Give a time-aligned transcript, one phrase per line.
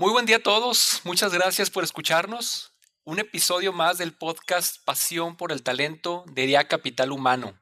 [0.00, 2.70] Muy buen día a todos, muchas gracias por escucharnos.
[3.02, 7.60] Un episodio más del podcast Pasión por el Talento de ERIA Capital Humano.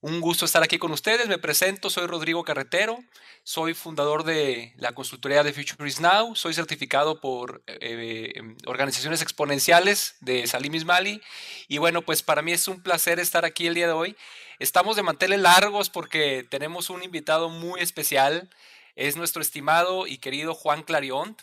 [0.00, 1.28] Un gusto estar aquí con ustedes.
[1.28, 2.98] Me presento, soy Rodrigo Carretero,
[3.42, 10.16] soy fundador de la consultoría de Future Now, soy certificado por eh, em, organizaciones exponenciales
[10.20, 11.20] de Salim Ismali
[11.68, 14.16] y bueno, pues para mí es un placer estar aquí el día de hoy.
[14.58, 18.48] Estamos de manteles largos porque tenemos un invitado muy especial,
[18.96, 21.36] es nuestro estimado y querido Juan Clarion.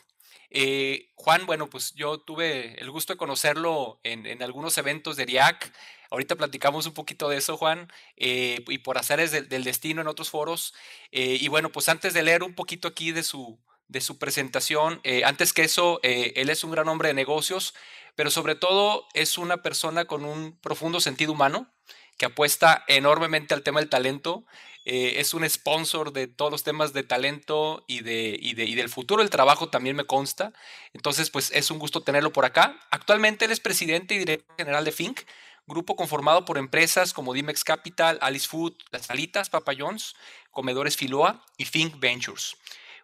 [0.49, 5.73] Eh, Juan, bueno, pues yo tuve el gusto de conocerlo en, algunos eventos de RIAC.
[6.11, 10.07] Ahorita platicamos un poquito de eso, Juan, eh, y por hacer del, del, destino en
[10.07, 10.73] otros foros.
[11.11, 15.01] Eh, y bueno, pues antes de leer un poquito aquí de su, de su presentación,
[15.25, 17.73] antes que eso, él es un gran hombre de negocios,
[18.15, 21.69] pero sobre todo es una persona con un profundo sentido humano
[22.17, 24.45] que apuesta enormemente al tema del talento.
[24.85, 28.75] Eh, es un sponsor de todos los temas de talento y, de, y, de, y
[28.75, 30.53] del futuro del trabajo también me consta.
[30.93, 32.79] Entonces, pues es un gusto tenerlo por acá.
[32.91, 35.21] Actualmente él es presidente y director general de Fink,
[35.65, 40.15] grupo conformado por empresas como Dimex Capital, Alice Food, Las Salitas, Papa John's,
[40.51, 42.55] Comedores Filoa y Fink Ventures.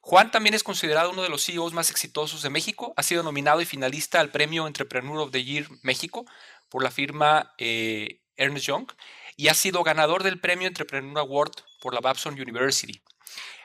[0.01, 2.93] Juan también es considerado uno de los CEOs más exitosos de México.
[2.95, 6.25] Ha sido nominado y finalista al premio Entrepreneur of the Year México
[6.69, 8.87] por la firma eh, Ernst Young
[9.37, 11.51] y ha sido ganador del premio Entrepreneur Award
[11.81, 13.01] por la Babson University.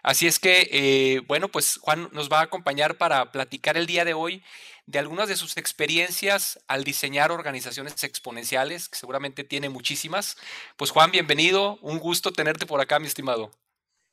[0.03, 4.05] Así es que, eh, bueno, pues Juan nos va a acompañar para platicar el día
[4.05, 4.43] de hoy
[4.87, 10.37] de algunas de sus experiencias al diseñar organizaciones exponenciales, que seguramente tiene muchísimas.
[10.77, 13.51] Pues Juan, bienvenido, un gusto tenerte por acá, mi estimado.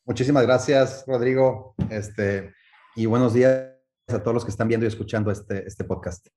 [0.05, 2.53] Muchísimas gracias, Rodrigo, este,
[2.95, 3.69] y buenos días
[4.07, 6.27] a todos los que están viendo y escuchando este, este podcast.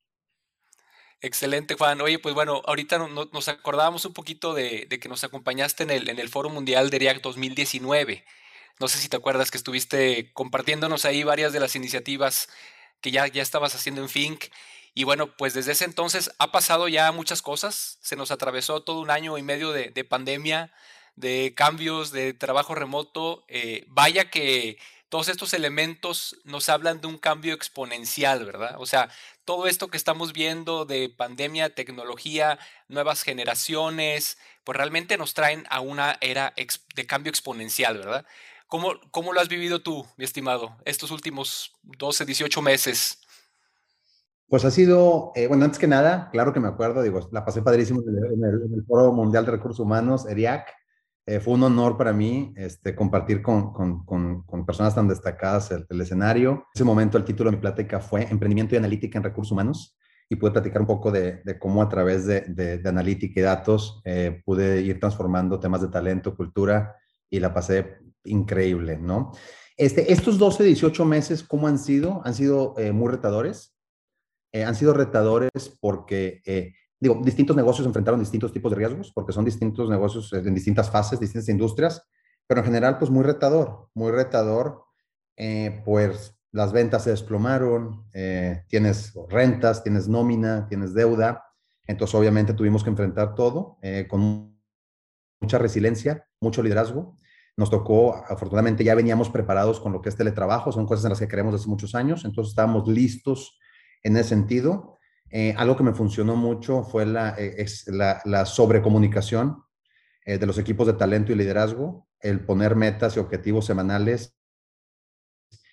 [1.21, 2.01] Excelente, Juan.
[2.01, 6.19] Oye, pues bueno, ahorita nos acordábamos un poquito de, que nos acompañaste en el, en
[6.19, 8.25] el Foro Mundial de React 2019.
[8.79, 12.49] No sé si te acuerdas que estuviste compartiéndonos ahí varias de las iniciativas
[13.01, 14.45] que ya, ya estabas haciendo en Fink.
[14.93, 17.99] Y bueno, pues desde ese entonces ha pasado ya muchas cosas.
[18.03, 20.73] Se nos atravesó todo un año y medio de, pandemia,
[21.17, 23.45] de cambios, de trabajo remoto.
[23.49, 24.79] Eh, vaya que
[25.09, 28.77] todos estos elementos nos hablan de un cambio exponencial, ¿verdad?
[28.79, 29.09] O sea,
[29.45, 32.59] todo esto que estamos viendo de pandemia, tecnología,
[32.89, 36.53] nuevas generaciones, pues realmente nos traen a una era
[36.95, 38.27] de cambio exponencial, ¿verdad?
[38.67, 43.21] ¿Cómo, ¿Cómo, lo has vivido tú, mi estimado, estos últimos 12, 18 meses?
[44.49, 47.63] Pues ha sido, eh, bueno, antes que nada, claro que me acuerdo, digo, la pasé
[47.63, 50.69] padrísimo en el, en el Foro Mundial de Recursos Humanos, ERIAC,
[51.29, 53.75] eh, fue un honor para mí este, compartir con,
[54.65, 56.53] personas tan destacadas el, escenario.
[56.53, 59.99] En ese momento el título de mi plática fue Emprendimiento y Analítica en Recursos Humanos
[60.29, 64.41] y pude platicar un poco de, cómo a través de, de, analítica y datos eh,
[64.45, 66.95] pude ir transformando temas de talento, cultura
[67.29, 69.33] y la pasé increíble, ¿no?
[69.77, 72.23] Este, estos 12, 18 meses, ¿cómo han sido?
[72.25, 73.77] Han sido eh, muy retadores.
[74.53, 75.51] han sido retadores
[75.81, 76.41] porque
[77.01, 81.21] digo, distintos negocios enfrentaron distintos tipos de riesgos, porque son distintos negocios en distintas fases,
[81.21, 82.03] distintas industrias,
[82.47, 84.85] pero en general, pues muy retador, muy retador,
[85.37, 91.45] eh, pues las ventas se desplomaron, eh, tienes rentas, tienes nómina, tienes deuda,
[91.87, 94.57] entonces obviamente tuvimos que enfrentar todo eh, con
[95.41, 97.19] mucha resiliencia, mucho liderazgo.
[97.59, 101.19] Nos tocó, afortunadamente ya veníamos preparados con lo que es teletrabajo, son cosas en las
[101.19, 103.59] que creemos desde muchos años, entonces estábamos listos
[104.03, 104.96] en ese sentido
[105.31, 109.63] eh, algo que me funcionó mucho fue la, eh, la, sobrecomunicación
[110.25, 114.37] eh, de los equipos de talento y liderazgo, el poner metas y objetivos semanales,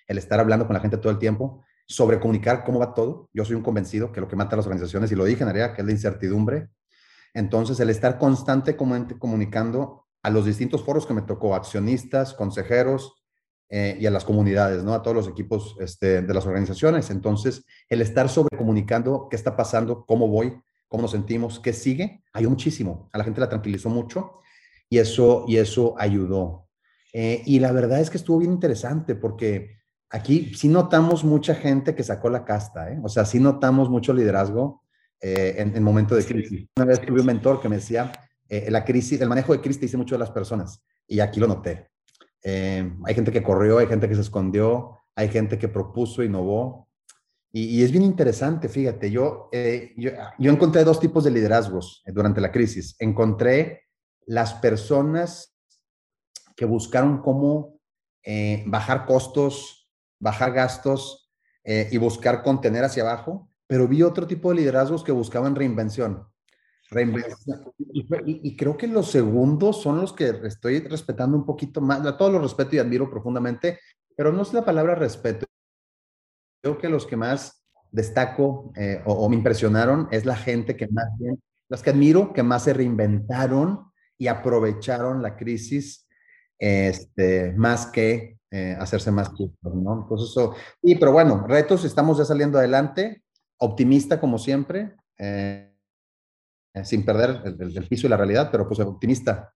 [0.07, 3.29] el estar hablando con la gente todo el tiempo, sobrecomunicar cómo va todo.
[3.33, 5.49] Yo soy un convencido que lo que mata a las organizaciones, y lo dije en
[5.49, 6.69] área, es la incertidumbre.
[7.33, 13.22] Entonces, el estar constante comunicando a los distintos foros que me tocó, accionistas, consejeros,
[13.75, 14.93] eh, y a las comunidades, ¿no?
[14.93, 17.09] A todos los equipos este, de las organizaciones.
[17.09, 22.51] Entonces, el estar sobrecomunicando qué está pasando, cómo voy, cómo nos sentimos, qué sigue, ayudó
[22.51, 23.09] muchísimo.
[23.11, 24.41] A la gente la tranquilizó mucho
[24.87, 26.67] y eso, y eso ayudó.
[27.13, 29.77] Eh, y la verdad es que estuvo bien interesante porque
[30.11, 32.99] aquí sí notamos mucha gente que sacó la casta, ¿eh?
[33.01, 34.83] O sea, sí notamos mucho liderazgo
[35.19, 36.67] eh, en, en momento de crisis.
[36.77, 38.11] Una vez tuve un mentor que me decía,
[38.69, 41.92] la crisis, el manejo de crisis dice mucho de las personas y aquí lo noté.
[42.43, 46.89] Eh, hay gente que corrió, hay gente que se escondió, hay gente que propuso, innovó.
[47.55, 52.41] Y, es bien interesante, fíjate, yo, eh, yo, encontré dos tipos de liderazgos eh, durante
[52.41, 52.95] la crisis.
[52.99, 53.83] Encontré
[54.25, 55.55] las personas
[56.55, 57.79] que buscaron cómo
[58.67, 61.29] bajar costos, bajar gastos
[61.65, 66.25] y buscar contener hacia abajo, pero vi otro tipo de liderazgos que buscaban reinvención.
[67.91, 72.05] Y, y, creo que los segundos son los que estoy respetando un poquito más.
[72.05, 73.79] A todos los respeto y admiro profundamente,
[74.15, 75.45] pero no es la palabra respeto
[76.63, 77.61] creo que los que más
[77.91, 81.09] destaco eh, o, me impresionaron es la gente que más
[81.69, 86.07] las que admiro, que más se reinventaron y aprovecharon la crisis
[86.57, 90.01] este, más que eh, hacerse más chicos, ¿no?
[90.03, 93.23] Entonces eso, y pero bueno, retos, estamos ya saliendo adelante,
[93.57, 95.72] optimista como siempre, eh,
[96.83, 99.53] sin perder el, piso y la realidad, pero pues optimista.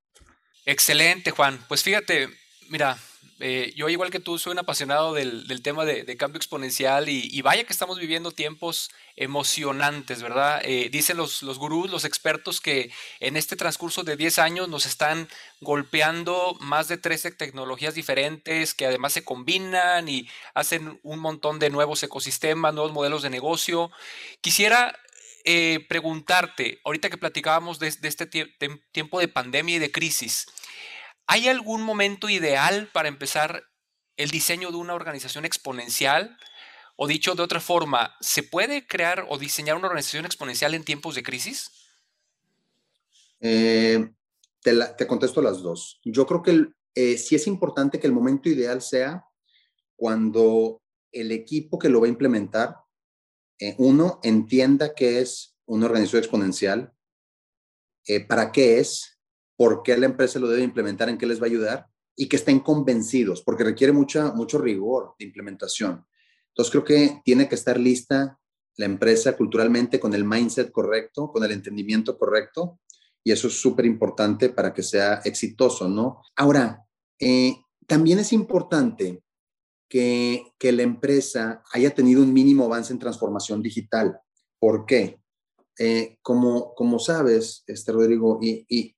[0.65, 1.59] Excelente, Juan.
[1.67, 2.29] Pues fíjate,
[2.69, 2.97] mira,
[3.39, 7.63] eh, yo igual que tú soy un apasionado del, tema de, cambio exponencial y, vaya
[7.63, 10.61] que estamos viviendo tiempos emocionantes, ¿verdad?
[10.63, 14.85] Eh, dicen los, los gurús, los expertos que en este transcurso de 10 años nos
[14.85, 15.27] están
[15.61, 21.69] golpeando más de 13 tecnologías diferentes que además se combinan y hacen un montón de
[21.69, 23.91] nuevos ecosistemas, nuevos modelos de negocio.
[24.41, 24.97] Quisiera
[25.45, 28.25] eh, preguntarte, ahorita que platicábamos de, este
[28.91, 30.47] tiempo de pandemia y de crisis,
[31.27, 33.65] ¿Hay algún momento ideal para empezar
[34.15, 36.37] el diseño de una organización exponencial?
[36.95, 41.15] O dicho de otra forma, ¿se puede crear o diseñar una organización exponencial en tiempos
[41.15, 41.69] de crisis?
[43.41, 44.09] Eh,
[44.61, 45.99] te, contesto las dos.
[46.05, 49.25] Yo creo que eh, sí es importante que el momento ideal sea
[49.97, 50.81] cuando
[51.11, 52.77] el equipo que lo va a implementar,
[53.59, 56.93] eh, uno, entienda que es una organización exponencial,
[58.29, 59.19] para qué es,
[59.57, 62.37] por qué la empresa lo debe implementar, en qué les va a ayudar y que
[62.37, 66.05] estén convencidos, porque requiere mucha, mucho rigor de implementación.
[66.49, 68.39] Entonces creo que tiene que estar lista
[68.77, 72.79] la empresa culturalmente con el mindset correcto, con el entendimiento correcto,
[73.23, 76.21] y eso es súper importante para que sea exitoso, ¿no?
[76.35, 76.83] Ahora,
[77.19, 77.55] eh,
[77.85, 79.21] también es importante
[79.89, 84.19] que, que, la empresa haya tenido un mínimo avance en transformación digital.
[84.59, 85.19] ¿Por qué?
[85.79, 88.93] Eh, como, como sabes, este Rodrigo, y,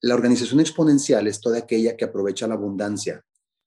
[0.00, 3.24] la organización exponencial es toda aquella que aprovecha la abundancia.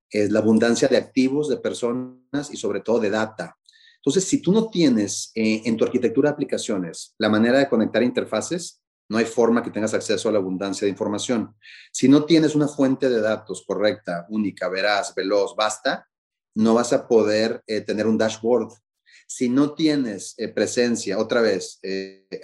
[0.09, 3.57] Es la abundancia de activos, de personas y sobre todo de data.
[3.95, 8.03] Entonces, si tú no tienes eh, en tu arquitectura de aplicaciones la manera de conectar
[8.03, 11.55] interfaces, no hay forma que tengas acceso a la abundancia de información.
[11.91, 16.07] Si no tienes una fuente de datos correcta, única, veraz, veloz, basta,
[16.57, 18.74] no vas a poder eh, tener un dashboard.
[19.27, 21.80] Si no tienes eh, presencia, otra vez,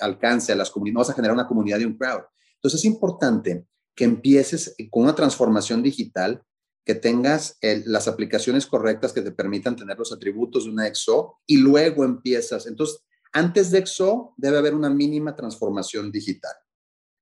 [0.01, 2.23] alcance a las comunidades, no vas a generar una comunidad de un crowd.
[2.55, 3.65] Entonces es importante
[3.95, 6.43] que empieces con una transformación digital,
[6.85, 11.57] que tengas las aplicaciones correctas que te permitan tener los atributos de una EXO y
[11.57, 12.67] luego empiezas.
[12.67, 16.53] Entonces, antes de EXO debe haber una mínima transformación digital.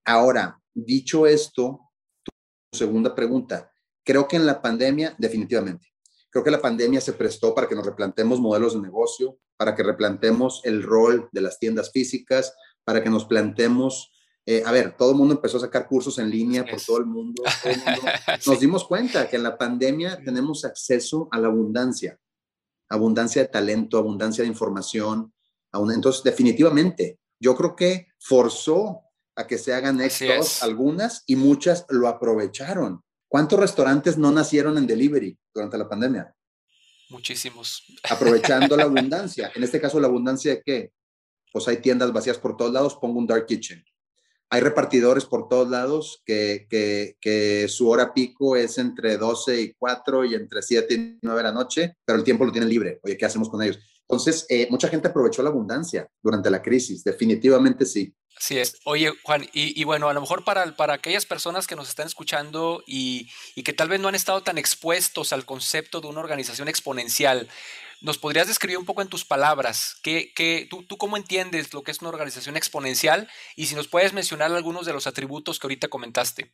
[0.04, 1.92] Ahora, dicho esto,
[2.24, 2.32] tu
[2.78, 3.72] segunda pregunta,
[4.04, 5.91] creo que en la pandemia, definitivamente,
[6.32, 9.84] creo que la pandemia se prestó para que nos replantemos modelos de negocio, para que
[9.84, 14.12] replantemos el rol de las tiendas físicas, para que nos plantemos
[14.46, 17.06] eh, a ver, todo el mundo empezó a sacar cursos en línea por todo el
[17.06, 17.44] mundo.
[18.48, 22.20] Nos dimos cuenta que en la pandemia tenemos acceso a la abundancia,
[22.90, 25.32] abundancia de talento, abundancia de información.
[25.72, 29.02] Entonces, definitivamente, yo creo que forzó
[29.36, 33.04] a que se hagan éxitos algunas y muchas lo aprovecharon.
[33.32, 36.36] ¿Cuántos restaurantes no nacieron en delivery durante la pandemia?
[37.10, 37.86] Muchísimos.
[38.10, 39.50] Aprovechando la abundancia.
[39.56, 40.92] En este caso, la abundancia de qué?
[41.54, 43.82] Pues hay tiendas vacías por todos lados, pongo un dark kitchen
[44.54, 50.26] hay repartidores por todos lados que, que, su hora pico es entre 12 y 4
[50.26, 53.00] y entre 7 y 9 de la noche, pero el tiempo lo tienen libre.
[53.02, 53.80] Oye, ¿qué hacemos con ellos?
[54.12, 58.14] Entonces, eh, mucha gente aprovechó la abundancia durante la crisis, definitivamente sí.
[58.38, 58.76] Así es.
[58.84, 62.84] Oye, Juan, y, bueno, a lo mejor para, para aquellas personas que nos están escuchando
[62.86, 66.68] y, y que tal vez no han estado tan expuestos al concepto de una organización
[66.68, 67.48] exponencial,
[68.02, 71.84] ¿Nos podrías describir un poco en tus palabras qué, qué, tú, tú, cómo entiendes lo
[71.84, 75.68] que es una organización exponencial y si nos puedes mencionar algunos de los atributos que
[75.68, 76.52] ahorita comentaste?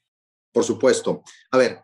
[0.51, 1.23] Por supuesto.
[1.51, 1.81] A ver,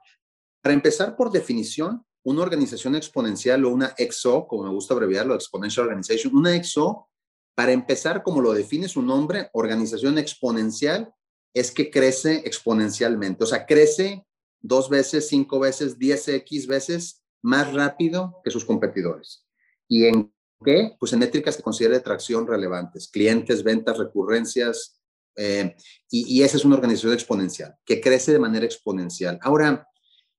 [0.61, 5.87] para empezar por definición, una organización exponencial o una EXO, como me gusta abreviarlo, Exponential
[5.87, 7.09] Organization, una EXO,
[7.55, 11.13] para empezar, como lo define su nombre, organización exponencial,
[11.53, 14.25] es que crece exponencialmente, o sea, crece
[14.59, 19.45] dos veces, cinco veces, diez X veces más rápido que sus competidores.
[19.87, 20.95] ¿Y en qué?
[20.99, 24.99] Pues en métricas que considere tracción relevantes, clientes, ventas, recurrencias,
[25.35, 25.75] eh,
[26.09, 29.39] y, esa es una organización exponencial, que crece de manera exponencial.
[29.41, 29.87] Ahora,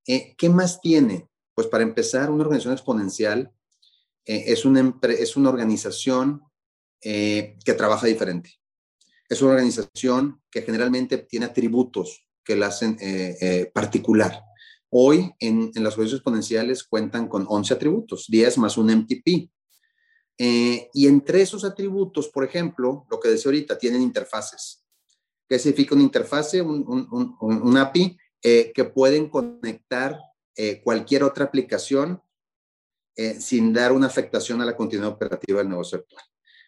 [0.06, 1.28] eh, ¿qué más tiene?
[1.54, 3.52] Pues para empezar, una organización exponencial
[4.24, 6.42] eh, es, una es una organización
[7.00, 8.54] eh, que trabaja diferente.
[9.28, 14.42] Es una organización que generalmente tiene atributos que la hacen eh, particular.
[14.90, 19.50] Hoy en, en, las organizaciones exponenciales cuentan con 11 atributos, 10 más un MTP.
[20.36, 24.84] y entre esos atributos, por ejemplo, lo que decía ahorita, tienen interfaces.
[25.48, 26.60] ¿Qué significa una interfase?
[26.60, 30.18] Un, un, un API que pueden conectar
[30.82, 32.22] cualquier otra aplicación
[33.16, 36.24] eh, sin dar una afectación a la continuidad operativa del negocio actual.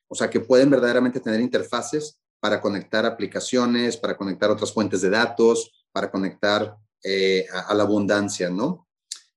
[0.06, 5.10] O sea, que pueden verdaderamente tener interfaces para conectar aplicaciones, para conectar otras fuentes de
[5.10, 8.86] datos, para conectar eh, a, la abundancia, ¿no?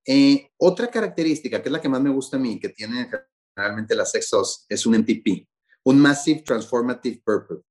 [0.06, 3.10] Eh, otra característica, que es la que más me gusta a mí, que tiene
[3.56, 5.48] generalmente las Exos, es un MTP,
[5.86, 7.64] un Massive Transformative Purpose.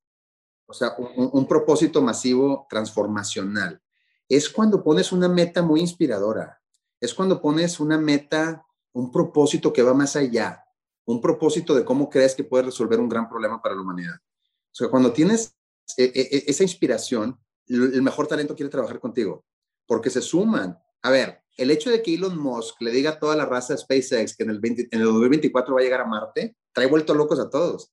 [0.67, 3.81] O sea, un propósito masivo transformacional.
[4.29, 6.61] Es cuando pones una meta muy inspiradora.
[7.01, 10.65] Es cuando pones una meta un propósito que va más allá,
[11.05, 14.17] un propósito de cómo crees que puedes resolver un gran problema para la humanidad.
[14.17, 15.55] O sea, cuando tienes
[15.97, 17.39] e, e, e, esa inspiración,
[17.69, 19.45] el mejor talento quiere trabajar contigo,
[19.87, 20.79] porque se suman.
[21.03, 23.79] A ver, el hecho de que Elon Musk le diga a toda la raza de
[23.79, 27.39] SpaceX que en el, en el 2024 va a llegar a Marte, trae vuelto locos
[27.39, 27.93] a todos.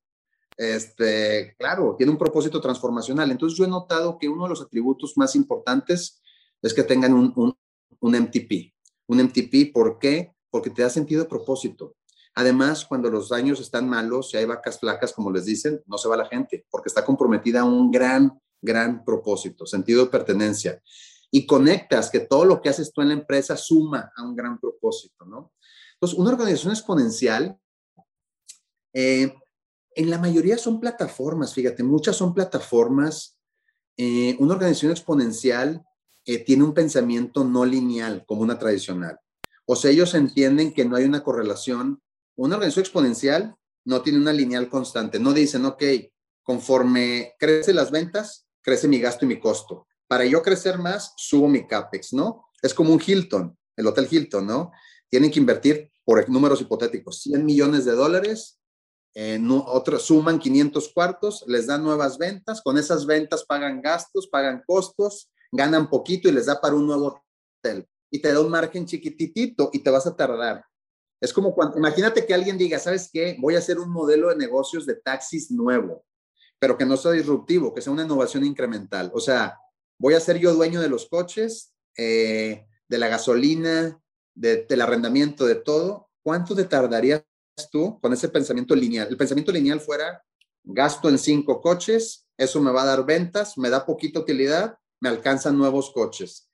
[0.58, 3.30] Este, claro, tiene un propósito transformacional.
[3.30, 6.22] Entonces yo he notado que uno de los atributos más importantes
[6.62, 7.56] es que tengan un
[8.02, 8.75] MTP.
[9.08, 10.36] Un MTP, ¿por qué?
[10.56, 11.98] porque te da sentido de propósito.
[12.34, 16.08] Además, cuando los años están malos, si hay vacas flacas, como les dicen, no se
[16.08, 20.82] va la gente, porque está comprometida a un gran, gran propósito, sentido de pertenencia.
[21.30, 24.58] Y conectas que todo lo que haces tú en la empresa suma a un gran
[24.58, 25.52] propósito, ¿no?
[25.96, 27.60] Entonces, una organización exponencial,
[28.94, 29.36] eh,
[29.94, 33.38] en la mayoría son plataformas, fíjate, muchas son plataformas.
[33.98, 35.86] Eh, una organización exponencial
[36.26, 39.20] eh, tiene un pensamiento no lineal como una tradicional.
[39.66, 42.02] O sea, ellos entienden que no hay una correlación.
[42.36, 43.56] Una organización exponencial
[43.86, 45.20] no tiene una lineal constante.
[45.20, 45.84] No dicen, ok,
[46.44, 49.88] conforme crecen las ventas, crece mi gasto y mi costo.
[50.08, 52.46] Para yo crecer más, subo mi CAPEX, ¿no?
[52.62, 54.72] Es como un Hilton, el Hotel Hilton, ¿no?
[55.10, 58.60] Tienen que invertir, por números hipotéticos, 100 millones de dólares,
[59.16, 64.62] en otros suman 500 cuartos, les dan nuevas ventas, con esas ventas pagan gastos, pagan
[64.68, 67.22] costos, ganan poquito y les da para un nuevo
[67.60, 70.66] hotel y te da un margen chiquititito y te vas a tardar.
[71.20, 73.36] Es como cuando, imagínate que alguien diga, ¿sabes qué?
[73.40, 76.06] Voy a hacer un modelo de negocios de taxis nuevo,
[76.60, 79.12] pero que no sea disruptivo, que sea una innovación incremental.
[79.14, 79.58] O sea,
[79.98, 84.00] voy a ser yo dueño de los coches, eh, de la gasolina,
[84.34, 86.10] del arrendamiento, de todo.
[86.24, 87.24] ¿Cuánto te tardarías
[87.72, 89.08] tú con ese pensamiento lineal?
[89.10, 90.22] El pensamiento lineal fuera,
[90.64, 95.10] gasto en cinco coches, eso me va a dar ventas, me da poquita utilidad, me
[95.10, 96.50] alcanzan nuevos coches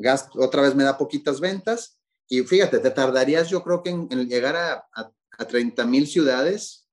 [0.00, 1.98] gasto, otra vez me da poquitas ventas.
[2.28, 6.88] Y fíjate, te tardarías yo creo que en, llegar a, a, 30 mil ciudades,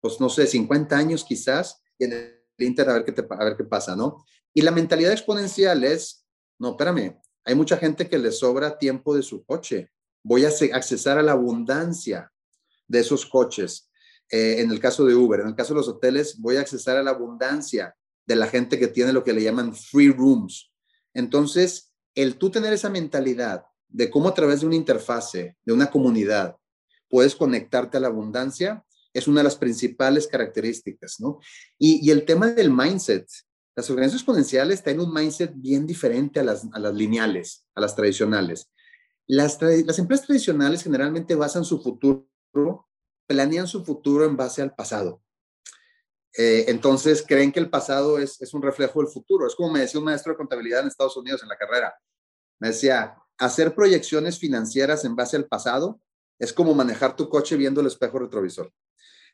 [0.00, 3.44] pues no sé, 50 años quizás, y en el Inter a ver qué, te, a
[3.44, 4.24] ver qué pasa, ¿no?
[4.52, 6.26] Y la mentalidad exponencial es,
[6.58, 9.90] no, espérame, hay mucha gente que le sobra tiempo de su coche.
[10.22, 12.30] Voy a accesar a la abundancia
[12.86, 13.88] de esos coches.
[14.28, 16.96] Eh, en el caso de Uber, en el caso de los hoteles, voy a accesar
[16.96, 17.96] a la abundancia
[18.30, 20.72] de la gente que tiene lo que le llaman free rooms.
[21.14, 25.90] Entonces, el tú tener esa mentalidad de cómo a través de una interfase, de una
[25.90, 26.56] comunidad,
[27.08, 31.40] puedes conectarte a la abundancia, es una de las principales características, ¿no?
[31.76, 33.26] Y, el tema del mindset,
[33.74, 38.70] las organizaciones exponenciales tienen un mindset bien diferente a las, lineales, a las tradicionales.
[39.26, 42.28] Las, las empresas tradicionales generalmente basan su futuro,
[43.26, 45.20] planean su futuro en base al pasado.
[46.36, 49.46] Eh, entonces creen que el pasado es, es, un reflejo del futuro.
[49.46, 51.94] Es como me decía un maestro de contabilidad en Estados Unidos en la carrera.
[52.60, 56.00] Me decía, hacer proyecciones financieras en base al pasado
[56.38, 58.72] es como manejar tu coche viendo el espejo retrovisor.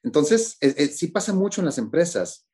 [0.03, 2.47] Entonces, eh, eh, sí pasa mucho en las empresas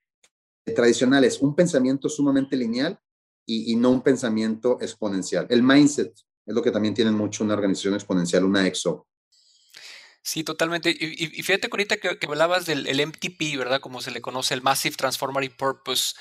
[0.65, 2.99] tradicionales, un pensamiento sumamente lineal
[3.47, 5.47] y, y, no un pensamiento exponencial.
[5.51, 6.13] El mindset
[6.47, 9.07] es lo que también tiene mucho una organización exponencial, una EXO.
[10.23, 10.91] Sí, totalmente.
[10.99, 13.81] Y, fíjate que ahorita que, hablabas del MTP, ¿verdad?
[13.81, 16.15] Como se le conoce, el Massive Transformative Purpose.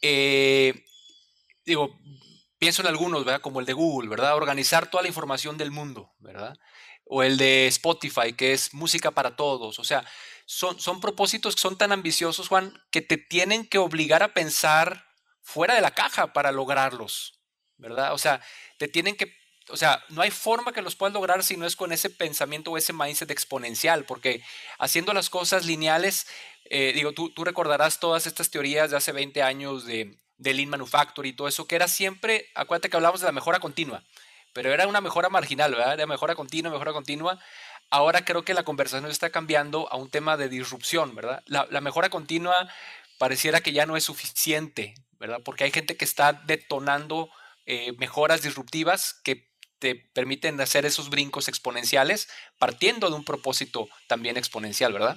[0.00, 0.84] Eh,
[1.66, 1.98] digo,
[2.58, 3.40] pienso en algunos, ¿verdad?
[3.40, 4.36] Como el de Google, ¿verdad?
[4.36, 6.56] Organizar toda la información del mundo, ¿verdad?
[7.04, 9.80] O el de Spotify, que es música para todos.
[9.80, 10.04] O sea,
[10.46, 15.06] son, son propósitos que son tan ambiciosos, Juan, que te tienen que obligar a pensar
[15.42, 17.40] fuera de la caja para lograrlos,
[17.76, 18.14] ¿verdad?
[18.14, 18.40] O sea,
[18.78, 19.37] te tienen que
[19.70, 22.70] o sea, no hay forma que los puedas lograr si no es con ese pensamiento
[22.70, 24.42] o ese mindset exponencial, porque
[24.78, 26.26] haciendo las cosas lineales,
[26.64, 31.32] eh, digo, tú, recordarás todas estas teorías de hace 20 años de, de Lean Manufacturing
[31.32, 34.02] y todo eso, que era siempre, acuérdate que hablamos de la mejora continua,
[34.52, 35.96] pero era una mejora marginal, ¿verdad?
[35.96, 37.38] De mejora continua, mejora continua,
[37.90, 41.42] ahora creo que la conversación está cambiando a un tema de disrupción, ¿verdad?
[41.46, 42.68] La, mejora continua
[43.18, 45.40] pareciera que ya no es suficiente, ¿verdad?
[45.44, 47.30] Porque hay gente que está detonando
[47.66, 49.48] eh, mejoras disruptivas que
[49.78, 55.16] te permiten hacer esos brincos exponenciales partiendo de un propósito también exponencial, ¿verdad?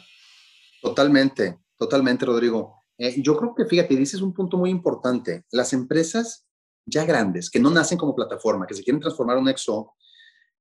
[0.81, 2.83] Totalmente, totalmente, Rodrigo.
[2.97, 5.45] Eh, yo creo que, fíjate, dices un punto muy importante.
[5.51, 6.45] Las empresas
[6.85, 9.93] ya grandes, que no nacen como plataforma, que se quieren transformar en un EXO,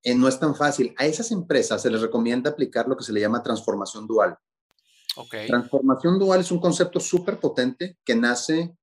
[0.02, 0.94] eh, no es tan fácil.
[0.98, 4.36] A esas empresas se les recomienda aplicar lo que se le llama transformación dual.
[5.16, 5.48] Okay.
[5.48, 8.74] Transformación dual es un concepto súper potente que nace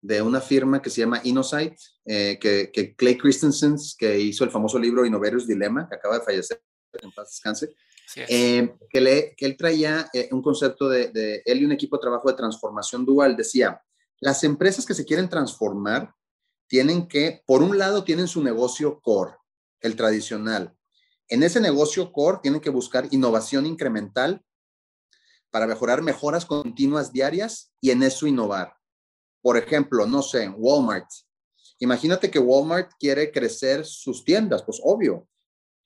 [0.00, 1.74] de una firma que se llama InnoSight,
[2.04, 6.62] eh, que, Clay Christensen, que hizo el famoso libro Innovator's Dilemma, que acaba de fallecer,
[7.02, 7.74] en paz descanse,
[8.16, 12.02] eh, que, le, que, él traía un concepto de, de, él y un equipo de
[12.02, 13.36] trabajo de transformación dual.
[13.36, 13.82] Decía,
[14.20, 16.14] las empresas que se quieren transformar
[16.68, 19.36] tienen que, por un lado, tienen su negocio core,
[19.80, 20.74] el tradicional.
[21.28, 24.42] En ese negocio core tienen que buscar innovación incremental
[25.50, 28.77] para mejorar mejoras continuas diarias y en eso innovar.
[29.42, 31.08] Por ejemplo, no sé, Walmart.
[31.80, 35.28] Imagínate que Walmart quiere crecer sus tiendas, pues obvio,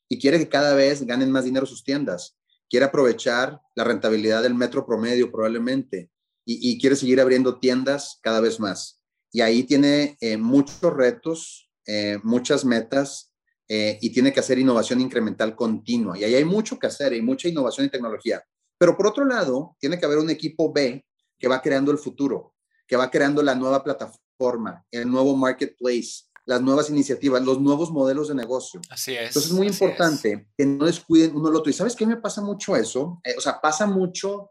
[0.08, 2.38] y quiere que cada vez ganen más dinero sus tiendas.
[2.68, 6.10] Quiere aprovechar la rentabilidad del metro promedio probablemente
[6.44, 12.18] y, quiere seguir abriendo tiendas cada vez más y ahí tiene eh, muchos retos, eh,
[12.22, 13.32] muchas metas
[13.66, 16.18] eh, y tiene que hacer innovación incremental continua.
[16.18, 18.44] Y ahí hay mucho que hacer, hay mucha innovación y tecnología.
[18.78, 21.04] Pero por otro lado, tiene que haber un equipo B
[21.38, 22.54] que va creando el futuro,
[22.86, 28.28] que va creando la nueva plataforma, el nuevo marketplace, las nuevas iniciativas, los nuevos modelos
[28.28, 28.80] de negocio.
[28.90, 29.28] Así es.
[29.28, 31.70] Entonces es muy importante que no descuiden uno al otro.
[31.70, 33.20] ¿Y sabes qué me pasa mucho eso?
[33.36, 34.50] o sea, pasa mucho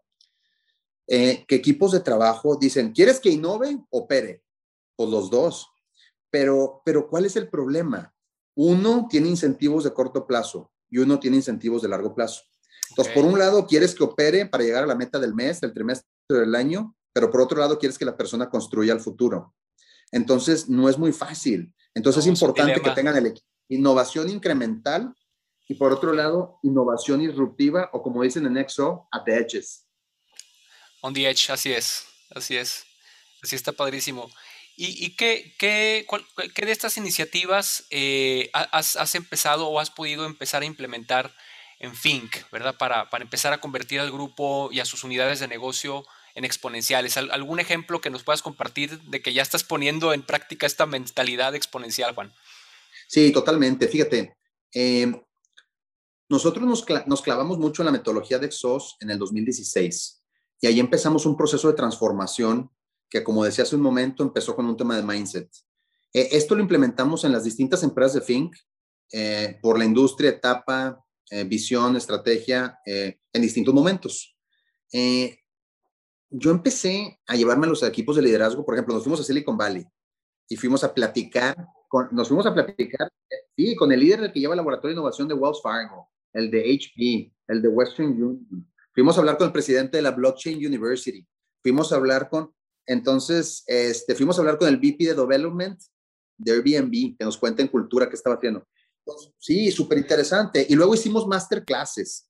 [1.08, 3.78] que equipos de trabajo dicen, ¿quieres que innove?
[3.90, 4.44] Opere.
[4.96, 5.68] Pues, los dos.
[6.30, 8.14] Pero, pero ¿cuál es el problema?
[8.56, 12.44] Uno tiene incentivos de corto plazo y uno tiene incentivos de largo plazo.
[12.90, 15.74] Entonces, por un lado, quieres que opere para llegar a la meta del mes, del
[15.74, 19.56] trimestre del año, pero por otro lado, quieres que la persona construya el futuro.
[20.12, 21.74] Entonces, no es muy fácil.
[21.93, 23.34] Entonces, es importante que tengan el
[23.69, 25.13] innovación incremental
[25.67, 29.88] y por otro lado, innovación disruptiva o como dicen en EXO, at the edges.
[31.02, 32.86] On the edge, así es, así es.
[33.41, 34.30] Así está padrísimo.
[34.78, 36.06] ¿Y, qué, qué,
[36.56, 41.32] de estas iniciativas eh, has, empezado o has podido empezar a implementar
[41.80, 42.76] en Fink, ¿verdad?
[42.78, 46.04] Para, para, empezar a convertir al grupo y a sus unidades de negocio
[46.36, 47.17] en exponenciales.
[47.17, 51.56] ¿Algún ejemplo que nos puedas compartir de que ya estás poniendo en práctica esta mentalidad
[51.56, 52.34] exponencial, Juan?
[53.08, 53.88] Sí, totalmente.
[53.88, 54.36] Fíjate,
[54.74, 55.12] eh,
[56.30, 60.24] nosotros nos, nos, clavamos mucho en la metodología de Exos en el 2016
[60.62, 62.72] y ahí empezamos un proceso de transformación
[63.12, 65.52] que como decía hace un momento, empezó con un tema de mindset.
[66.13, 68.56] Eh, esto lo implementamos en las distintas empresas de Fink,
[69.12, 74.36] eh, por la industria, etapa, eh, visión, estrategia, en distintos momentos.
[76.32, 79.58] Yo empecé a llevarme a los equipos de liderazgo, por ejemplo, nos fuimos a Silicon
[79.58, 79.86] Valley
[80.50, 81.56] y fuimos a platicar,
[81.88, 83.12] con, nos fuimos a platicar,
[83.56, 86.50] sí, con el líder del que lleva el laboratorio de innovación de Wells Fargo, el
[86.50, 88.72] de HP, el de Western Union.
[88.94, 91.26] Fuimos a hablar con el presidente de la Blockchain University.
[91.62, 92.54] Fuimos a hablar con
[92.86, 95.80] entonces, este, fuimos a hablar con el VP de Development
[96.38, 98.67] de Airbnb, que nos cuenta en cultura qué estaba haciendo.
[99.38, 100.65] sí, súper interesante.
[100.67, 102.28] Y luego hicimos masterclasses.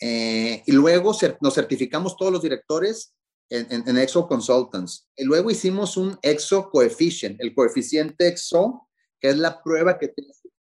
[0.00, 3.14] Eh, y luego nos certificamos todos los directores
[3.50, 5.08] en, en, EXO Consultants.
[5.16, 8.88] Y luego hicimos un EXO Coefficient, el coeficiente EXO,
[9.20, 10.12] que es la prueba que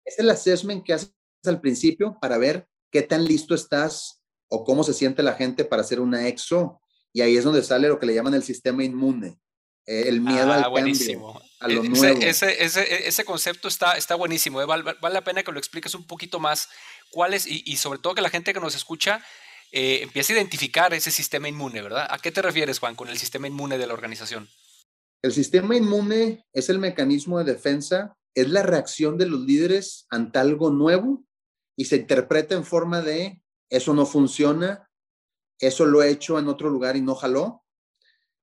[0.05, 4.85] es el assessment que haces al principio para ver qué tan listo estás o cómo
[4.85, 6.81] se siente la gente para hacer una EXO.
[7.13, 9.39] Y ahí es donde sale lo que le llaman el sistema inmune,
[9.87, 11.33] eh, el miedo al ah, buenísimo.
[11.33, 12.21] cambio, a lo e, nuevo.
[12.21, 15.95] Ese, ese, ese, concepto está, está buenísimo, eh, vale, vale, la pena que lo expliques
[15.95, 16.69] un poquito más,
[17.11, 19.25] cuáles, y, y sobre todo que la gente que nos escucha
[19.73, 22.07] eh, empiece a identificar ese sistema inmune, ¿verdad?
[22.11, 24.49] ¿A qué te refieres, Juan, con el sistema inmune de la organización?
[25.23, 30.39] El sistema inmune es el mecanismo de defensa, es la reacción de los líderes ante
[30.39, 31.25] algo nuevo
[31.77, 34.89] y se interpreta en forma de eso no funciona,
[35.59, 37.65] eso lo he hecho en otro lugar y no jaló.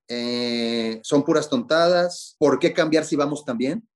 [0.08, 2.36] Eh, son puras tontadas.
[2.38, 3.88] ¿Por qué cambiar si vamos tan bien?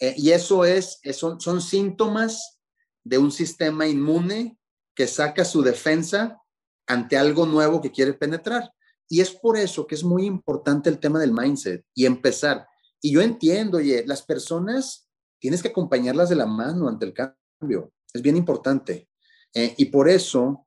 [0.00, 2.58] Eh, y eso es, son, son síntomas
[3.04, 4.58] de un sistema inmune
[4.94, 6.40] que saca su defensa
[6.86, 8.72] ante algo nuevo que quiere penetrar.
[9.08, 12.66] Y es por eso que es muy importante el tema del mindset y empezar.
[13.00, 17.92] Y yo entiendo, oye, las personas tienes que acompañarlas de la mano ante el cambio.
[18.12, 19.08] Es bien importante.
[19.52, 20.66] Eh, y por eso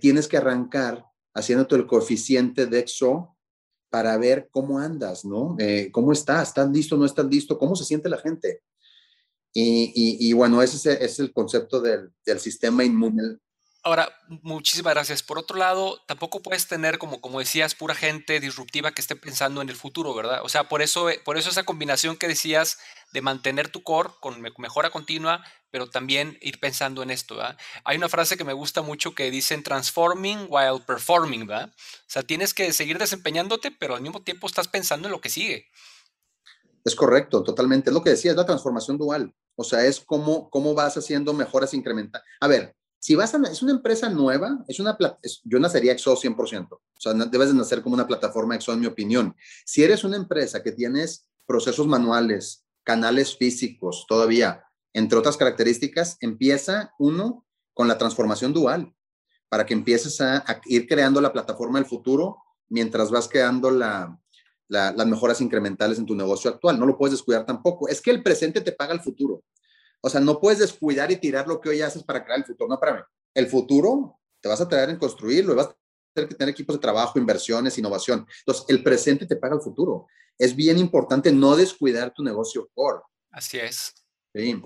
[0.00, 1.04] tienes que arrancar
[1.36, 3.36] haciéndote el coeficiente de EXO
[3.90, 5.56] para ver cómo andas, ¿no?
[5.58, 6.48] Eh, ¿Cómo estás?
[6.48, 6.96] ¿Estás listo?
[6.96, 7.58] ¿No estás listo?
[7.58, 8.62] ¿Cómo se siente la gente?
[9.52, 13.38] Y, y, bueno, ese es, el concepto del, del, sistema inmune.
[13.86, 14.10] Ahora,
[14.42, 15.22] muchísimas gracias.
[15.22, 19.62] Por otro lado, tampoco puedes tener, como, como decías, pura gente disruptiva que esté pensando
[19.62, 20.40] en el futuro, ¿verdad?
[20.42, 22.78] O sea, por eso, por eso esa combinación que decías
[23.12, 27.56] de mantener tu core con mejora continua, pero también ir pensando en esto, ¿verdad?
[27.84, 31.72] Hay una frase que me gusta mucho que dicen transforming while performing, ¿verdad?
[31.72, 35.28] O sea, tienes que seguir desempeñándote, pero al mismo tiempo estás pensando en lo que
[35.28, 35.68] sigue.
[36.84, 37.90] Es correcto, totalmente.
[37.90, 39.32] Es lo que decía, la transformación dual.
[39.54, 42.26] O sea, es cómo, cómo vas haciendo mejoras incrementales.
[42.40, 42.74] A ver,
[43.06, 44.98] si vas a, es una empresa nueva, es una,
[45.44, 48.86] yo nacería EXO 100%, o sea, debes de nacer como una plataforma EXO en mi
[48.86, 49.36] opinión.
[49.64, 56.94] Si eres una empresa que tienes procesos manuales, canales físicos todavía, entre otras características, empieza
[56.98, 58.92] uno con la transformación dual,
[59.48, 62.38] para que empieces a, ir creando la plataforma del futuro
[62.68, 64.18] mientras vas creando la,
[64.66, 66.76] las mejoras incrementales en tu negocio actual.
[66.76, 67.86] No lo puedes descuidar tampoco.
[67.86, 69.44] Es que el presente te paga el futuro.
[70.06, 72.68] O sea, no puedes descuidar y tirar lo que hoy haces para crear el futuro.
[72.68, 73.00] No, mí.
[73.34, 75.76] El futuro te vas a traer en construirlo y vas a
[76.14, 78.24] tener que tener equipos de trabajo, inversiones, innovación.
[78.38, 80.06] Entonces, el presente te paga el futuro.
[80.38, 83.00] Es bien importante no descuidar tu negocio core.
[83.32, 83.94] Así es.
[84.32, 84.62] Sí.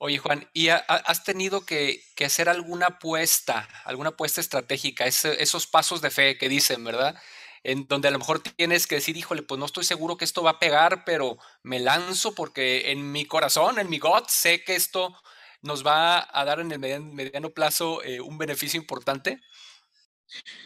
[0.00, 6.10] Oye, Juan, ¿y has tenido que, hacer alguna apuesta, alguna apuesta estratégica, esos pasos de
[6.10, 7.16] fe que dicen, ¿verdad?
[7.62, 10.42] En donde a lo mejor tienes que decir, híjole, pues no estoy seguro que esto
[10.42, 14.76] va a pegar, pero me lanzo porque en mi corazón, en mi gut, sé que
[14.76, 15.14] esto
[15.62, 19.40] nos va a dar en el mediano, plazo eh, un beneficio importante?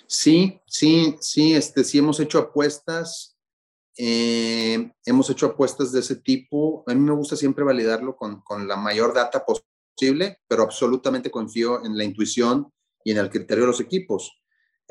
[0.07, 3.37] Sí, sí, sí, este, sí hemos hecho apuestas,
[3.97, 6.85] eh, hemos hecho apuestas de ese tipo.
[6.87, 11.85] A mí me gusta siempre validarlo con, con la mayor data posible, pero absolutamente confío
[11.85, 12.73] en la intuición
[13.05, 14.42] y en el criterio de los equipos.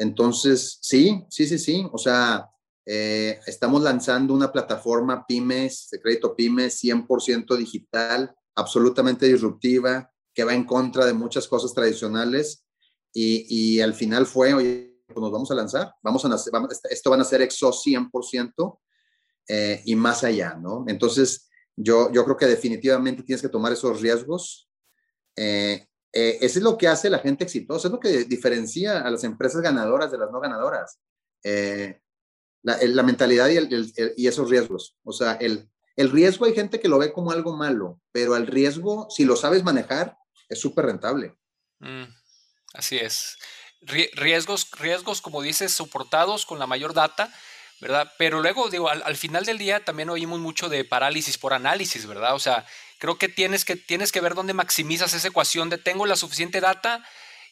[0.02, 1.88] Entonces, sí, sí, sí, sí.
[1.92, 2.50] O sea,
[2.88, 10.56] eh, estamos lanzando una plataforma pymes, de crédito pymes, 100% digital, absolutamente disruptiva, que va
[10.56, 12.66] en contra de muchas cosas tradicionales.
[13.14, 16.54] Y, al final fue, oye, pues nos vamos a lanzar, vamos a nacer,
[16.90, 18.80] esto van a ser EXO 100%
[19.50, 20.86] eh, y más allá, ¿no?
[20.88, 24.68] Entonces, yo, yo creo que definitivamente tienes que tomar esos riesgos.
[25.36, 29.10] Eh, eh, eso es lo que hace la gente exitosa, es lo que diferencia a
[29.10, 31.00] las empresas ganadoras de las no ganadoras.
[31.44, 32.02] Eh,
[32.64, 34.96] la, mentalidad y, esos riesgos.
[35.04, 39.08] O sea, el, riesgo hay gente que lo ve como algo malo, pero el riesgo,
[39.10, 40.18] si lo sabes manejar,
[40.50, 41.36] es súper rentable.
[41.80, 42.04] Mm,
[42.74, 43.38] así es.
[43.82, 47.34] Riesgos, riesgos, como dices, soportados con la mayor data,
[47.80, 48.12] ¿verdad?
[48.20, 52.06] Pero luego, digo, al, al final del día también oímos mucho de parálisis por análisis,
[52.06, 52.36] ¿verdad?
[52.36, 52.64] O sea,
[53.02, 56.62] creo que tienes que, tienes que ver dónde maximizas esa ecuación de tengo la suficiente
[56.62, 57.04] data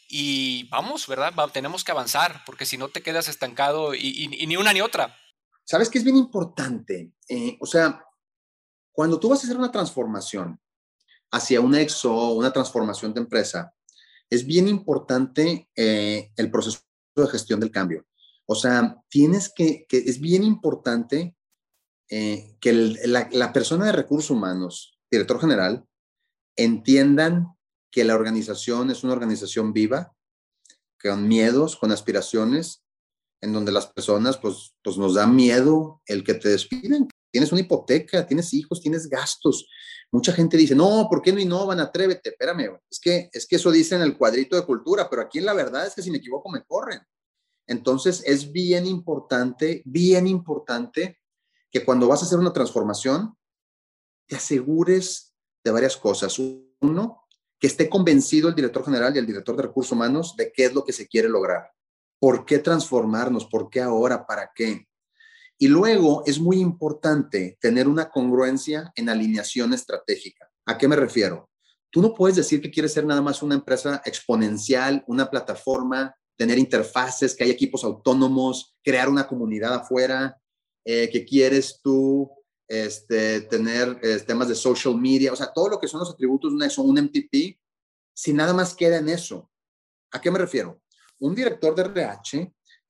[0.07, 1.33] y vamos, ¿verdad?
[1.51, 5.17] tenemos que avanzar, porque si no te quedas estancado y, ni una ni otra.
[5.63, 7.13] ¿Sabes qué es bien importante?
[7.27, 8.05] Eh, o sea,
[8.91, 10.59] cuando tú vas a hacer una transformación
[11.31, 13.73] hacia un EXO, una transformación de empresa,
[14.29, 16.79] es bien importante eh, el proceso
[17.15, 18.05] de gestión del cambio.
[18.45, 21.35] O sea, tienes que, que es bien importante
[22.07, 25.85] eh, que la, la, persona de recursos humanos director general,
[26.55, 27.47] entiendan
[27.91, 30.13] que la organización es una organización viva,
[31.01, 32.83] con miedos, con aspiraciones,
[33.41, 37.07] en donde las personas, pues, pues nos da miedo el que te despiden.
[37.31, 39.67] Tienes una hipoteca, tienes hijos, tienes gastos.
[40.11, 41.79] Mucha gente dice, no, ¿por qué no innovan?
[41.79, 42.77] Atrévete, espérame.
[42.89, 45.85] Es que, es que eso dice en el cuadrito de cultura, pero aquí la verdad
[45.85, 46.99] es que si me equivoco me corren.
[47.67, 51.19] Entonces es bien importante, bien importante
[51.71, 53.35] que cuando vas a hacer una transformación,
[54.29, 56.39] te asegures de varias cosas.
[56.79, 57.25] Uno,
[57.59, 60.73] que esté convencido el director general y el director de recursos humanos de qué es
[60.73, 61.71] lo que se quiere lograr.
[62.19, 63.45] ¿Por qué transformarnos?
[63.45, 64.25] ¿Por qué ahora?
[64.25, 64.87] ¿Para qué?
[65.57, 70.49] Y luego es muy importante tener una congruencia en alineación estratégica.
[70.65, 71.49] ¿A qué me refiero?
[71.89, 76.59] Tú no puedes decir que quieres ser nada más una empresa exponencial, una plataforma, tener
[76.59, 80.39] interfaces, que hay equipos autónomos, crear una comunidad afuera,
[80.85, 82.31] eh, que quieres tú
[82.69, 86.51] este, tener eh, temas de social media, o sea, todo lo que son los atributos
[86.51, 87.60] de un, un MTP,
[88.13, 89.49] si nada más queda en eso.
[90.12, 90.79] ¿A qué me refiero?
[91.17, 92.38] Un director de RH,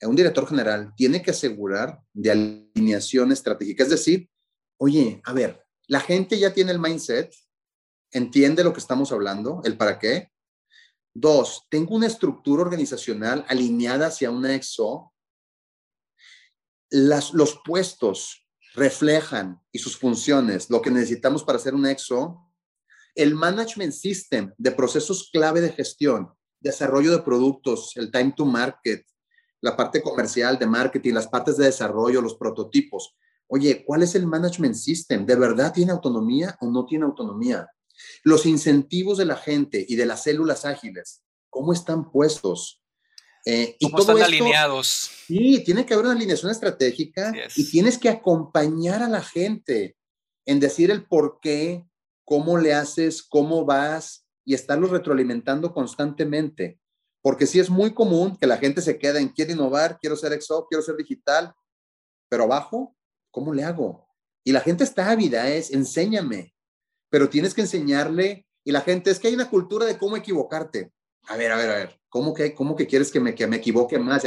[0.02, 3.84] eh, un director general, tiene que asegurar de alineación estratégica.
[3.84, 4.30] Es decir,
[4.78, 7.34] oye, a ver, la gente ya tiene el mindset,
[8.12, 10.30] entiende lo que estamos hablando, el para qué.
[11.14, 15.14] Dos, tengo una estructura organizacional alineada hacia una EXO.
[16.92, 18.49] Las, los puestos
[18.80, 22.50] reflejan y sus funciones, lo que necesitamos para hacer un EXO,
[23.14, 29.06] el management system de procesos clave de gestión, desarrollo de productos, el time to market,
[29.62, 33.16] la parte comercial de marketing, las partes de desarrollo, los prototipos.
[33.48, 35.26] Oye, ¿cuál es el management system?
[35.26, 37.68] ¿De verdad tiene autonomía o no tiene autonomía?
[38.24, 41.24] Los incentivos de la gente y de las células ágiles.
[41.50, 42.79] cómo están puestos.
[43.52, 45.10] Eh, y ¿Cómo están alineados?
[45.26, 49.98] Sí, tiene que haber una alineación estratégica y tienes que acompañar a la gente
[50.46, 51.84] en decir el por qué,
[52.26, 56.80] cómo le haces, cómo vas y estarlos retroalimentando constantemente.
[57.24, 60.32] Porque sí es muy común que la gente se quede en quiero innovar, quiero ser
[60.34, 61.52] exo, quiero ser digital,
[62.30, 62.96] pero abajo,
[63.32, 64.08] ¿cómo le hago?
[64.44, 66.54] Y la gente está ávida, es enséñame,
[67.10, 70.94] pero tienes que enseñarle y la gente es que hay una cultura de cómo equivocarte.
[71.24, 73.58] A ver, a ver, a ver, ¿cómo que, cómo que quieres que me, que me
[73.58, 74.24] equivoque más?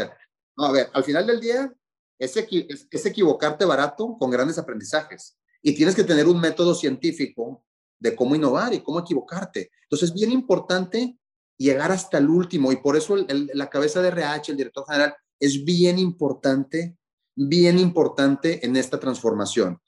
[0.57, 1.73] No, a ver, al final del día
[2.19, 7.65] es, es equivocarte barato con grandes aprendizajes y tienes que tener un método científico
[7.99, 9.71] de cómo innovar y cómo equivocarte.
[9.85, 11.17] Entonces, es bien importante
[11.57, 15.65] llegar hasta el último y por eso la cabeza de RH, el director general, es
[15.65, 16.97] bien importante,
[17.37, 19.81] bien importante en esta transformación.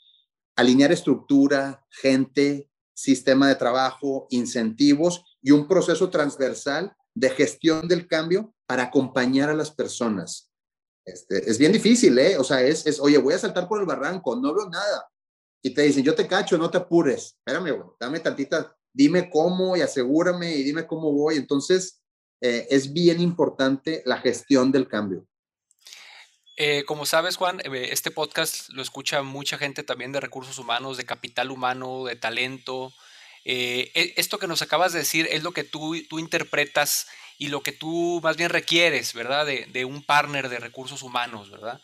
[0.57, 8.55] Alinear estructura, gente, sistema de trabajo, incentivos y un proceso transversal de gestión del cambio
[8.67, 10.51] para acompañar a las personas.
[11.05, 12.37] Este, es bien difícil, ¿eh?
[12.39, 15.09] O sea, es, es, oye, voy a saltar por el barranco, no veo nada.
[15.63, 17.37] Y te dicen, yo te cacho, no te apures.
[17.39, 21.37] Espérame, dame tantita, dime cómo y asegúrame y dime cómo voy.
[21.37, 22.03] Entonces,
[22.41, 25.27] eh, es bien importante la gestión del cambio.
[26.57, 30.97] Eh, como sabes, Juan, eh, este podcast lo escucha mucha gente también de recursos humanos,
[30.97, 32.93] de capital humano, de talento.
[33.45, 37.07] E, esto que nos acabas de decir es lo que tú, tú interpretas
[37.39, 39.47] y lo que tú más bien requieres, ¿verdad?
[39.47, 41.81] De, un partner de recursos humanos, ¿verdad?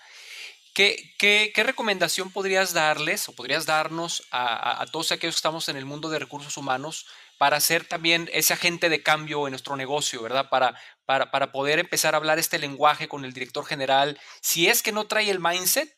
[0.72, 5.76] ¿Qué, qué, recomendación podrías darles o podrías darnos a, a, todos aquellos que estamos en
[5.76, 7.06] el mundo de recursos humanos
[7.38, 10.48] para ser también ese agente de cambio en nuestro negocio, ¿verdad?
[10.48, 14.20] Para, para, para poder empezar a hablar este lenguaje con el director general.
[14.40, 15.90] Si es que no trae el mindset,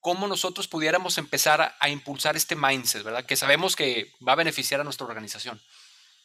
[0.00, 3.24] ¿cómo nosotros pudiéramos empezar a, impulsar este mindset, ¿verdad?
[3.24, 5.60] Que sabemos que va a beneficiar a nuestra organización.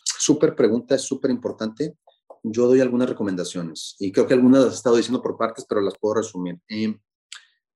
[0.03, 1.97] Súper pregunta, es súper importante.
[2.43, 5.81] Yo doy algunas recomendaciones y creo que algunas las he estado diciendo por partes, pero
[5.81, 6.59] las puedo resumir.
[6.69, 6.97] Eh,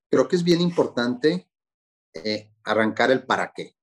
[0.08, 1.50] creo que es bien importante
[2.14, 3.76] eh, arrancar el para qué.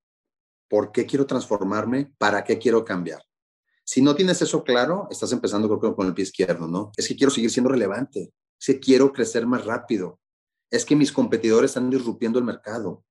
[0.69, 2.13] ¿Por qué quiero transformarme?
[2.17, 3.21] ¿Para qué quiero cambiar?
[3.83, 6.91] Si no tienes eso claro, estás empezando creo, con el pie izquierdo, ¿no?
[6.97, 10.19] Es que quiero seguir siendo relevante, es que quiero crecer más rápido,
[10.69, 13.03] es que mis competidores están disruptiendo el mercado,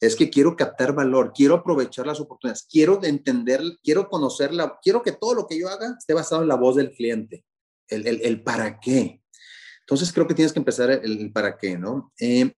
[0.00, 5.12] es que quiero captar valor, quiero aprovechar las oportunidades, quiero entender, quiero conocerla, quiero que
[5.12, 7.44] todo lo que yo haga esté basado en la voz del cliente,
[7.88, 9.22] el, el, el para qué.
[9.80, 12.12] Entonces creo que tienes que empezar el, para qué, ¿no?
[12.20, 12.52] Eh,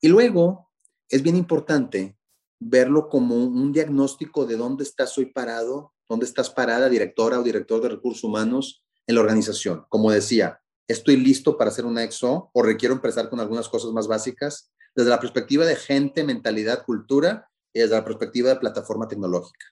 [0.00, 0.70] y luego
[1.08, 2.16] es bien importante
[2.58, 7.82] verlo como un diagnóstico de dónde estás hoy parado, dónde estás parada, directora o director
[7.82, 9.84] de recursos humanos en la organización.
[9.90, 14.06] Como decía, estoy listo para hacer una EXO o requiero empezar con algunas cosas más
[14.06, 19.66] básicas desde la perspectiva de gente, mentalidad, cultura y desde la perspectiva de plataforma tecnológica.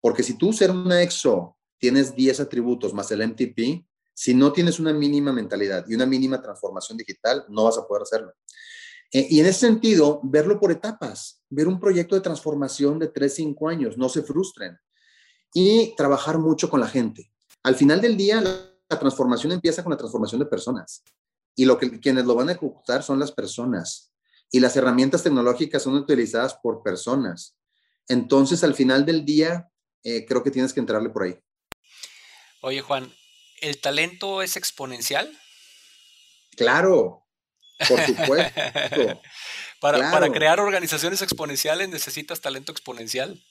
[0.00, 4.78] Porque si tú ser una EXO tienes 10 atributos más el MTP, si no tienes
[4.80, 8.32] una mínima mentalidad y una mínima transformación digital, no vas a poder hacerlo.
[9.12, 13.34] Eh, y en ese sentido, verlo por etapas, ver un proyecto de transformación de 3,
[13.34, 14.78] 5 años, no se frustren.
[15.54, 17.30] Y trabajar mucho con la gente.
[17.62, 18.42] Al final del día,
[18.92, 21.02] la, transformación empieza con la transformación de personas.
[21.54, 24.12] Y lo que quienes lo van a ejecutar son las personas.
[24.50, 27.56] Y las herramientas tecnológicas son utilizadas por personas.
[28.08, 29.68] Entonces, al final del día,
[30.02, 31.38] eh, creo que tienes que entrarle por ahí.
[32.62, 33.12] Oye, Juan,
[33.60, 35.30] ¿el talento es exponencial?
[36.56, 37.26] Claro,
[37.88, 38.60] por supuesto.
[39.80, 43.42] para, para, crear organizaciones exponenciales necesitas talento exponencial.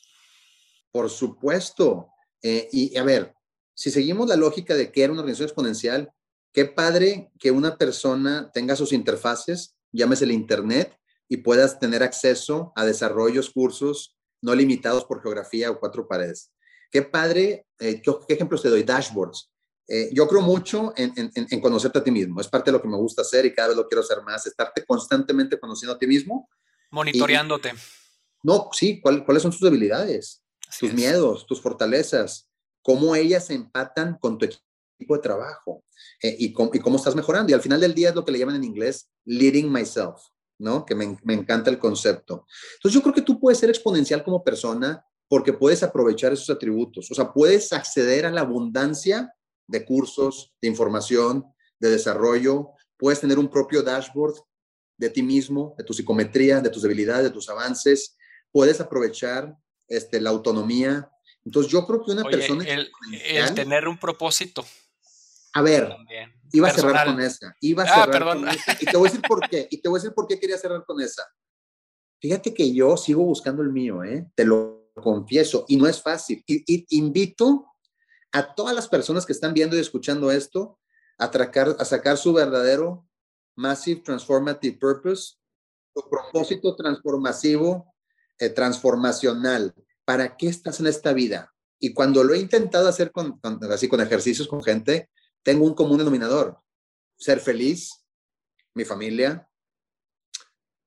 [0.91, 2.07] Por supuesto.
[2.43, 3.33] Eh, y a ver,
[3.73, 6.11] si seguimos la lógica de que era una organización exponencial,
[6.53, 12.73] qué padre que una persona tenga sus interfaces, llámese el Internet, y puedas tener acceso
[12.75, 16.51] a desarrollos, cursos no limitados por geografía o cuatro paredes.
[16.91, 18.83] Qué padre, eh, ¿qué, ¿qué ejemplos te doy?
[18.83, 19.51] Dashboards
[19.93, 22.39] eh, yo creo mucho en, en, conocerte a ti mismo.
[22.39, 24.45] Es parte de lo que me gusta hacer y cada vez lo quiero hacer más,
[24.45, 26.49] estarte constantemente conociendo a ti mismo.
[26.91, 27.73] Monitoreándote.
[28.41, 30.41] no, sí, ¿cuáles son tus debilidades,
[30.79, 32.49] tus miedos, tus fortalezas,
[32.81, 35.83] cómo ellas empatan con tu equipo de trabajo
[36.21, 37.51] eh, y, cómo, y, estás mejorando.
[37.51, 40.21] Y al final del día es lo que le llaman en inglés leading myself,
[40.59, 40.85] ¿no?
[40.85, 42.45] Que me, me encanta el concepto.
[42.75, 47.09] Entonces yo creo que tú puedes ser exponencial como persona porque puedes aprovechar esos atributos,
[47.09, 49.33] o sea, puedes acceder a la abundancia
[49.65, 51.45] de cursos, de información,
[51.79, 52.71] de desarrollo.
[52.97, 54.35] Puedes tener un propio dashboard
[54.97, 58.17] de ti mismo, de tu psicometría, de tus debilidades, de tus avances.
[58.51, 59.55] Puedes aprovechar
[59.87, 61.09] este, la autonomía.
[61.45, 62.65] Entonces, yo creo que una persona...
[62.67, 62.91] El,
[63.53, 64.65] tener un propósito.
[65.53, 65.95] A ver,
[66.51, 67.55] iba a cerrar con esa.
[67.59, 68.77] Iba a ah, cerrar Con esa.
[68.79, 69.67] Y te voy a decir por qué.
[69.69, 71.23] Y te voy a decir por qué quería cerrar con esa.
[72.19, 74.29] Fíjate que yo sigo buscando el mío, ¿eh?
[74.35, 75.65] Te lo confieso.
[75.67, 76.43] Y no es fácil.
[76.45, 77.65] y invito
[78.31, 80.79] a todas las personas que están viendo y escuchando esto
[81.17, 83.05] a, a sacar su verdadero
[83.55, 85.35] Massive Transformative Purpose,
[85.93, 87.93] su propósito transformativo,
[88.39, 89.73] eh, transformacional.
[90.05, 91.53] ¿Para qué estás en esta vida?
[91.79, 93.39] Y cuando lo he intentado hacer con,
[93.71, 95.09] así con ejercicios con gente,
[95.43, 96.59] tengo un común denominador.
[97.17, 98.05] Ser feliz,
[98.73, 99.47] mi familia,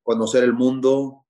[0.02, 1.26] conocer el mundo,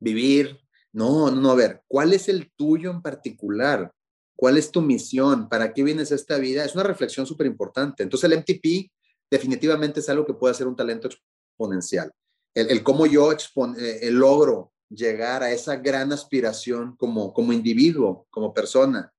[0.00, 0.60] vivir.
[0.92, 3.92] No, no, a ver, ¿cuál es el tuyo en particular?
[4.36, 5.48] ¿Cuál es tu misión?
[5.48, 6.64] ¿Para qué vienes a esta vida?
[6.64, 8.02] Es una reflexión súper importante.
[8.02, 8.90] Entonces el MTP
[9.30, 12.12] definitivamente es algo que puede ser un talento exponencial.
[12.54, 19.12] El, cómo yo eh, logro llegar a esa gran aspiración como, como individuo, como persona.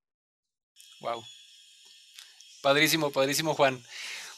[1.00, 1.22] Wow.
[2.62, 3.82] Padrísimo, padrísimo, Juan.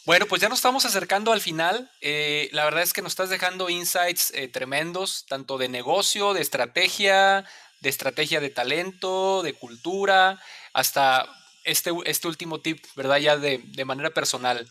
[0.05, 1.90] Bueno, pues ya nos estamos acercando al final.
[2.01, 6.42] Eh, la verdad es que nos estás dejando insights eh, tremendos, tanto de negocio, de
[6.42, 7.44] estrategia,
[7.81, 10.40] de estrategia de talento, de cultura,
[10.72, 11.27] hasta
[11.64, 13.18] este, este último tip, ¿verdad?
[13.18, 14.70] Ya de, manera personal.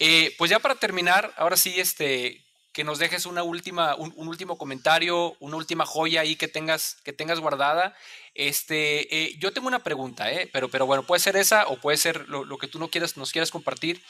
[0.00, 4.56] Eh, pues ya para terminar, ahora sí, este, que nos dejes una última, un, último
[4.56, 7.94] comentario, una última joya ahí que tengas, que tengas guardada.
[8.34, 10.48] Este, eh, yo tengo una pregunta, ¿eh?
[10.52, 13.30] pero, pero bueno, puede ser esa o puede ser lo, que tú no quieras, nos
[13.30, 14.02] quieras compartir.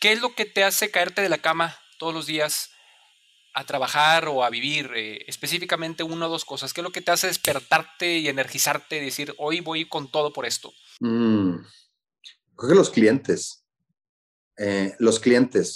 [0.00, 2.70] ¿Qué es lo que te hace caerte de la cama todos los días
[3.54, 4.90] a trabajar o a vivir?
[4.94, 6.74] Eh, específicamente una o dos cosas.
[6.74, 10.30] ¿Qué es lo que te hace despertarte y energizarte y decir, hoy voy con todo
[10.30, 10.74] por esto?
[11.00, 11.56] Mm,
[12.54, 13.64] creo que los clientes.
[14.58, 15.74] Eh, los clientes.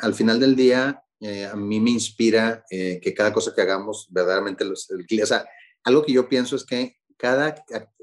[0.00, 4.08] al final del día, eh, a mí me inspira eh, que cada cosa que hagamos
[4.10, 5.46] verdaderamente los, el, o sea,
[5.84, 7.54] algo que yo pienso es que cada,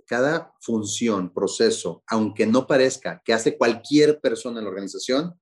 [0.05, 5.37] cada función, proceso, aunque no parezca que hace cualquier persona en la organización,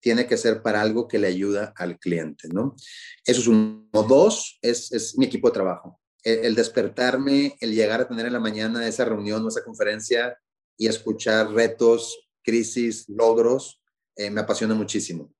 [0.00, 2.76] tiene que ser para algo que le ayuda al cliente, ¿no?
[3.24, 3.88] Eso es uno.
[3.90, 6.00] Dos, es, es mi equipo de trabajo.
[6.22, 10.38] El, despertarme, el llegar a tener en la mañana esa reunión o esa conferencia
[10.76, 13.82] y escuchar retos, crisis, logros,
[14.14, 15.32] eh, me apasiona muchísimo.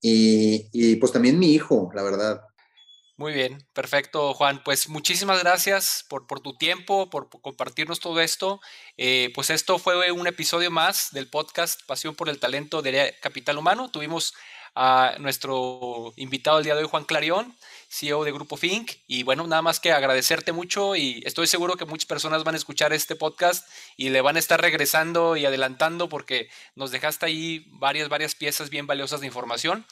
[0.00, 2.42] Y, pues también mi hijo, la verdad.
[3.16, 4.62] Muy bien, perfecto, Juan.
[4.64, 8.60] Pues muchísimas gracias por, por tu tiempo, por, compartirnos todo esto.
[8.96, 13.58] Eh, pues esto fue un episodio más del podcast Pasión por el Talento de Capital
[13.58, 13.90] Humano.
[13.90, 14.34] Tuvimos
[14.80, 17.52] a nuestro invitado el día de hoy, Juan Clarión,
[17.88, 18.92] CEO de Grupo Fink.
[19.08, 22.58] Y bueno, nada más que agradecerte mucho y estoy seguro que muchas personas van a
[22.58, 27.66] escuchar este podcast y le van a estar regresando y adelantando porque nos dejaste ahí
[27.72, 29.84] varias, varias piezas bien valiosas de información.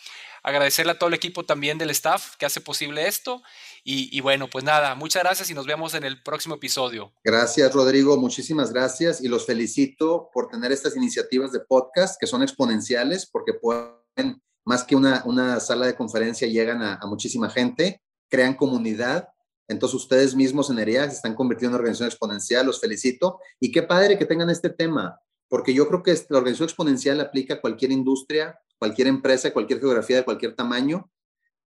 [0.44, 3.42] Agradecerle a todo el equipo también del staff que hace posible esto.
[3.82, 7.12] Y, bueno, pues nada, muchas gracias y nos vemos en el próximo episodio.
[7.24, 8.16] Gracias, Rodrigo.
[8.16, 13.54] Muchísimas gracias y los felicito por tener estas iniciativas de podcast que son exponenciales porque
[13.54, 19.28] pueden más que una, una sala de conferencia, llegan a, muchísima gente, crean comunidad.
[19.68, 23.38] Entonces ustedes mismos en ERIAC se están convirtiendo en una organización exponencial, los felicito.
[23.60, 27.54] Y qué padre que tengan este tema, porque yo creo que la organización exponencial aplica
[27.54, 31.10] a cualquier industria, cualquier empresa, cualquier geografía de cualquier tamaño.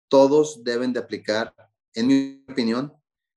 [0.09, 1.53] Todos deben de aplicar,
[1.93, 2.93] en mi opinión,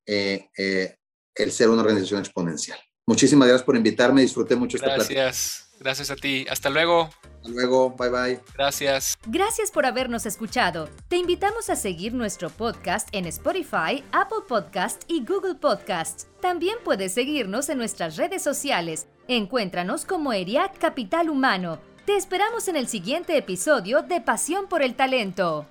[0.06, 0.96] eh, eh,
[1.36, 2.78] el ser una organización exponencial.
[3.06, 5.68] Muchísimas gracias por invitarme, disfruté mucho esta Gracias.
[5.80, 6.46] Gracias a ti.
[6.48, 7.10] Hasta luego.
[7.36, 7.90] Hasta luego.
[7.90, 8.40] Bye bye.
[8.54, 9.18] Gracias.
[9.26, 10.88] Gracias por habernos escuchado.
[11.08, 16.28] Te invitamos a seguir nuestro podcast en Spotify, Apple Podcast y Google Podcast.
[16.40, 19.08] También puedes seguirnos en nuestras redes sociales.
[19.26, 21.80] Encuéntranos como ERIAC Capital Humano.
[22.06, 25.66] Te esperamos en el siguiente episodio de Pasión por el Talento.